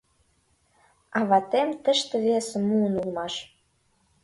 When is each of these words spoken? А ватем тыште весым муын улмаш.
А 1.17 1.19
ватем 1.29 1.69
тыште 1.83 2.15
весым 2.25 2.61
муын 2.69 2.93
улмаш. 3.01 3.33